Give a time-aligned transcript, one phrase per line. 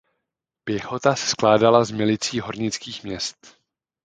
[0.63, 3.57] Pěchota se skládala z milicí hornických měst.